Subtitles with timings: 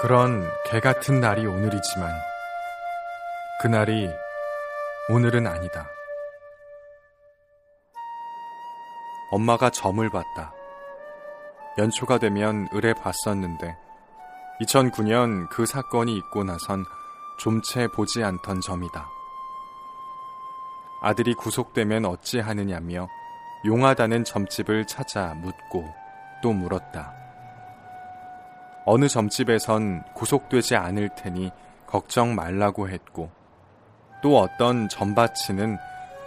[0.00, 2.10] 그런 개 같은 날이 오늘이지만
[3.60, 4.08] 그날이
[5.10, 5.90] 오늘은 아니다.
[9.30, 10.54] 엄마가 점을 봤다.
[11.76, 13.76] 연초가 되면 을에 봤었는데
[14.62, 16.86] 2009년 그 사건이 있고 나선
[17.38, 19.06] 좀 채 보지 않던 점이다.
[21.02, 23.06] 아들이 구속되면 어찌하느냐며
[23.66, 25.92] 용하다는 점집을 찾아 묻고
[26.42, 27.19] 또 물었다.
[28.84, 31.50] 어느 점집에선 구속되지 않을 테니
[31.86, 33.30] 걱정 말라고 했고
[34.22, 35.76] 또 어떤 점바치는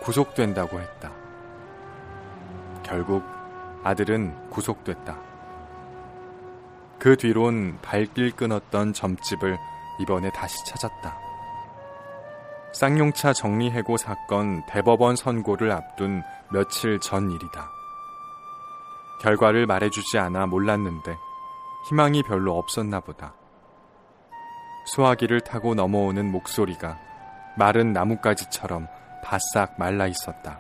[0.01, 1.11] 구속된다고 했다.
[2.83, 3.23] 결국
[3.83, 5.17] 아들은 구속됐다.
[6.99, 9.57] 그 뒤론 발길 끊었던 점집을
[9.99, 11.17] 이번에 다시 찾았다.
[12.73, 17.69] 쌍용차 정리해고 사건 대법원 선고를 앞둔 며칠 전 일이다.
[19.21, 21.15] 결과를 말해주지 않아 몰랐는데
[21.89, 23.35] 희망이 별로 없었나 보다.
[24.85, 26.97] 수화기를 타고 넘어오는 목소리가
[27.57, 28.87] 마른 나뭇가지처럼
[29.23, 30.59] 바싹 말라 있었다.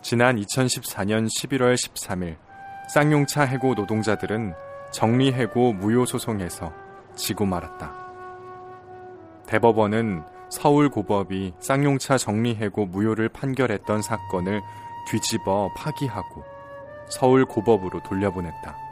[0.00, 2.36] 지난 2014년 11월 13일
[2.88, 4.54] 쌍용차 해고 노동자들은
[4.92, 6.72] 정리해고 무효소송에서
[7.16, 7.92] 지고 말았다.
[9.46, 14.62] 대법원은 서울고법이 쌍용차 정리해고 무효를 판결했던 사건을
[15.08, 16.44] 뒤집어 파기하고
[17.08, 18.85] 서울고법으로 돌려보냈다.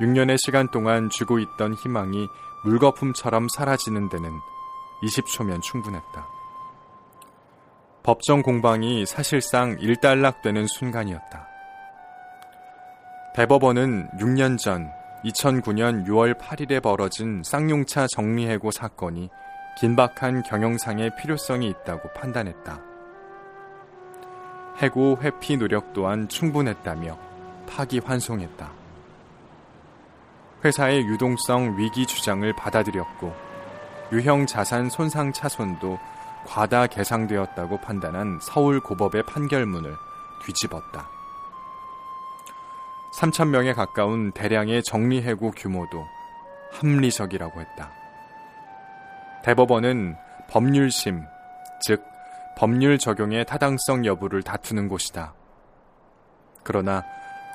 [0.00, 2.28] 6년의 시간 동안 쥐고 있던 희망이
[2.64, 4.30] 물거품처럼 사라지는 데는
[5.02, 6.28] 20초면 충분했다.
[8.02, 11.46] 법정 공방이 사실상 일단락되는 순간이었다.
[13.34, 14.90] 대법원은 6년 전
[15.24, 19.28] 2009년 6월 8일에 벌어진 쌍용차 정리해고 사건이
[19.78, 22.80] 긴박한 경영상의 필요성이 있다고 판단했다.
[24.78, 27.18] 해고 회피 노력 또한 충분했다며
[27.68, 28.87] 파기 환송했다.
[30.64, 33.34] 회사의 유동성 위기 주장을 받아들였고
[34.12, 35.98] 유형 자산 손상 차손도
[36.46, 39.94] 과다 계상되었다고 판단한 서울 고법의 판결문을
[40.44, 41.08] 뒤집었다.
[43.18, 46.06] 3천 명에 가까운 대량의 정리해고 규모도
[46.72, 47.90] 합리적이라고 했다.
[49.44, 50.16] 대법원은
[50.48, 51.24] 법률심,
[51.82, 52.04] 즉
[52.56, 55.34] 법률 적용의 타당성 여부를 다투는 곳이다.
[56.62, 57.04] 그러나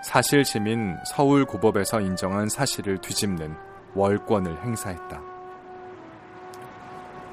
[0.03, 3.55] 사실심인 서울 고법에서 인정한 사실을 뒤집는
[3.95, 5.21] 월권을 행사했다.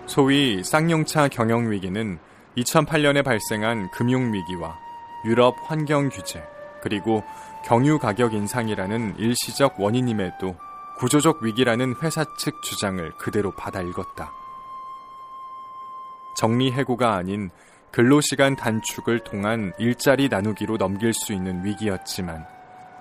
[0.06, 2.18] 소위 쌍용차 경영 위기는
[2.56, 4.78] 2008년에 발생한 금융 위기와
[5.24, 6.42] 유럽 환경 규제,
[6.82, 7.22] 그리고
[7.64, 10.56] 경유 가격 인상이라는 일시적 원인임에도
[10.98, 14.32] 구조적 위기라는 회사 측 주장을 그대로 받아 읽었다.
[16.36, 17.50] 정리 해고가 아닌
[17.90, 22.59] 근로시간 단축을 통한 일자리 나누기로 넘길 수 있는 위기였지만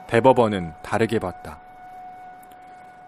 [0.09, 1.59] 대법원은 다르게 봤다.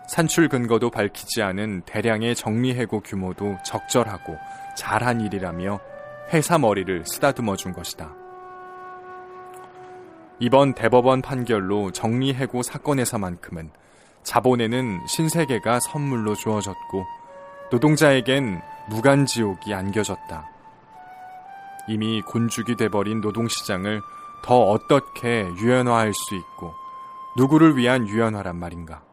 [0.06, 4.38] 산출 근거도 밝히지 않은 대량의 정리해고 규모도 적절하고
[4.78, 5.80] 잘한 일이라며
[6.32, 8.14] 회사 머리를 쓰다듬어 준 것이다.
[10.38, 13.72] 이번 대법원 판결로 정리해고 사건에서만큼은
[14.22, 17.04] 자본에는 신세계가 선물로 주어졌고
[17.72, 20.48] 노동자에겐 무간지옥이 안겨졌다.
[21.88, 24.02] 이미 곤죽이 돼버린 노동시장을
[24.44, 26.81] 더 어떻게 유연화할 수 있고
[27.38, 29.04] 누구를 위한 유연화란 말인가.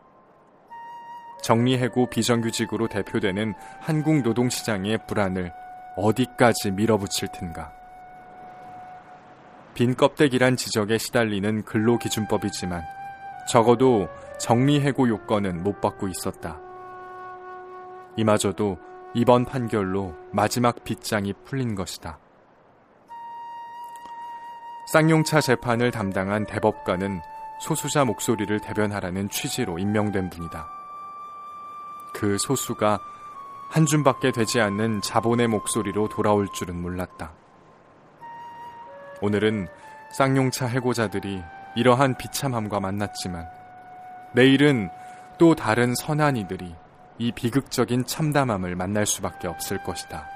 [1.43, 5.53] 정리해고 비정규직으로 대표되는 한국 노동시장의 불안을
[5.97, 7.73] 어디까지 밀어붙일 텐가.
[9.75, 12.83] 빈 껍데기란 지적에 시달리는 근로기준법이지만
[13.49, 14.09] 적어도
[14.39, 16.61] 정리해고 요건은 못 받고 있었다.
[18.17, 18.79] 이마저도
[19.15, 22.19] 이번 판결로 마지막 빗장이 풀린 것이다.
[24.93, 27.21] 쌍용차 재판을 담당한 대법관은
[27.61, 30.69] 소수자 목소리를 대변하라는 취지로 임명된 분이다.
[32.15, 33.01] 그 소수가
[33.69, 37.33] 한 줌밖에 되지 않는 자본의 목소리로 돌아올 줄은 몰랐다.
[39.21, 39.69] 오늘은
[40.13, 41.43] 쌍용차 해고자들이
[41.77, 43.47] 이러한 비참함과 만났지만
[44.35, 44.89] 내일은
[45.39, 46.75] 또 다른 선한 이들이
[47.19, 50.27] 이 비극적인 참담함을 만날 수밖에 없을 것이다.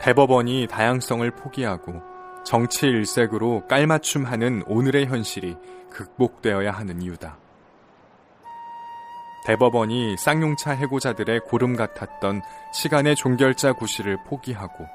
[0.00, 2.11] 대법원이 다양성을 포기하고
[2.44, 5.56] 정치 일색으로 깔맞춤하는 오늘의 현실이
[5.90, 7.38] 극복되어야 하는 이유다.
[9.44, 12.42] 대법원이 쌍용차 해고자들의 고름 같았던
[12.72, 14.86] 시간의 종결자 구실을 포기하고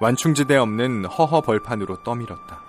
[0.00, 2.60] 완충지대 없는 허허 벌판으로 떠밀었다.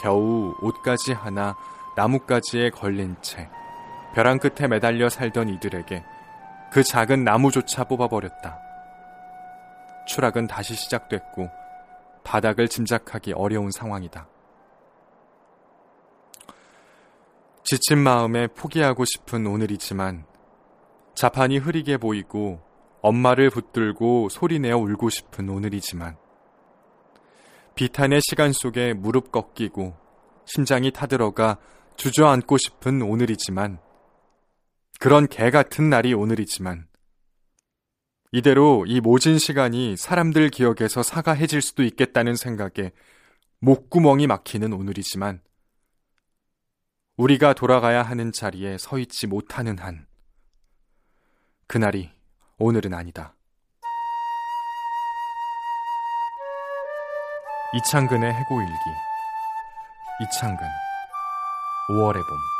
[0.00, 1.56] 겨우 옷가지 하나
[1.96, 3.48] 나뭇가지에 걸린 채
[4.14, 6.04] 벼랑 끝에 매달려 살던 이들에게
[6.70, 8.58] 그 작은 나무조차 뽑아버렸다.
[10.06, 11.50] 추락은 다시 시작됐고
[12.24, 14.28] 바닥을 짐작하기 어려운 상황이다.
[17.64, 20.24] 지친 마음에 포기하고 싶은 오늘이지만
[21.14, 22.60] 자판이 흐리게 보이고
[23.02, 26.16] 엄마를 붙들고 소리내어 울고 싶은 오늘이지만
[27.74, 29.94] 비탄의 시간 속에 무릎 꺾이고
[30.46, 31.58] 심장이 타들어가
[31.96, 33.78] 주저앉고 싶은 오늘이지만
[34.98, 36.87] 그런 개 같은 날이 오늘이지만
[38.30, 42.92] 이대로 이 모진 시간이 사람들 기억에서 사가해질 수도 있겠다는 생각에
[43.60, 45.40] 목구멍이 막히는 오늘이지만
[47.16, 50.06] 우리가 돌아가야 하는 자리에 서 있지 못하는 한
[51.66, 52.10] 그날이
[52.58, 53.34] 오늘은 아니다.
[57.74, 58.72] 이창근의 해고일기
[60.22, 60.66] 이창근
[61.90, 62.57] 5월의 봄